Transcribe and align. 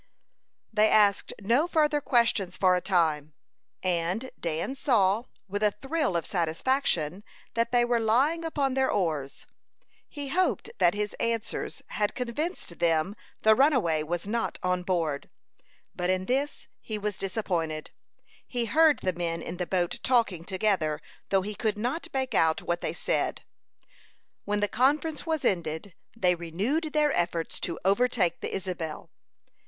They 0.73 0.89
asked 0.89 1.31
no 1.39 1.67
further 1.67 2.01
questions 2.01 2.57
for 2.57 2.75
a 2.75 2.81
time, 2.81 3.33
and 3.83 4.31
Dan 4.39 4.75
saw, 4.75 5.25
with 5.47 5.61
a 5.61 5.69
thrill 5.79 6.17
of 6.17 6.25
satisfaction, 6.25 7.23
that 7.53 7.71
they 7.71 7.85
were 7.85 7.99
lying 7.99 8.43
upon 8.43 8.73
their 8.73 8.89
oars. 8.89 9.45
He 10.09 10.29
hoped 10.29 10.71
that 10.79 10.95
his 10.95 11.13
answers 11.19 11.83
had 11.89 12.15
convinced 12.15 12.79
them 12.79 13.15
the 13.43 13.53
runaway 13.53 14.01
was 14.01 14.25
not 14.25 14.57
on 14.63 14.81
board; 14.81 15.29
but 15.95 16.09
in 16.09 16.25
this 16.25 16.67
he 16.81 16.97
was 16.97 17.15
disappointed. 17.19 17.91
He 18.47 18.65
heard 18.65 19.01
the 19.03 19.13
men 19.13 19.43
in 19.43 19.57
the 19.57 19.67
boat 19.67 19.99
talking 20.01 20.45
together, 20.45 20.99
though 21.29 21.43
he 21.43 21.53
could 21.53 21.77
not 21.77 22.07
make 22.11 22.33
out 22.33 22.63
what 22.63 22.81
they 22.81 22.93
said. 22.93 23.43
When 24.45 24.61
the 24.61 24.67
conference 24.67 25.27
was 25.27 25.45
ended, 25.45 25.93
they 26.17 26.33
renewed 26.33 26.85
their 26.93 27.11
efforts 27.13 27.59
to 27.59 27.79
overtake 27.85 28.39
the 28.39 28.51
Isabel. 28.55 29.11